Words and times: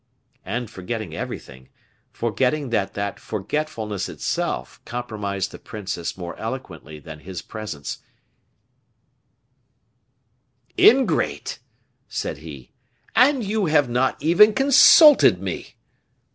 And 0.43 0.67
forgetting 0.67 1.13
everything, 1.15 1.69
forgetting 2.11 2.71
that 2.71 2.95
that 2.95 3.19
forgetfulness 3.19 4.09
itself 4.09 4.83
compromised 4.83 5.51
the 5.51 5.59
princess 5.59 6.17
more 6.17 6.35
eloquently 6.37 6.97
than 6.97 7.19
his 7.19 7.43
presence, 7.43 7.99
"Ingrate!" 10.75 11.59
said 12.07 12.39
he, 12.39 12.71
"and 13.15 13.43
you 13.43 13.67
have 13.67 13.89
not 13.89 14.19
even 14.23 14.53
consulted 14.55 15.39
me!" 15.39 15.75